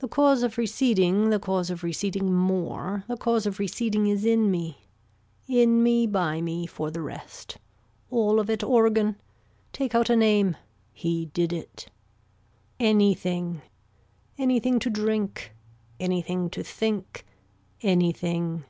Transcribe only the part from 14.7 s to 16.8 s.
to drink. Anything to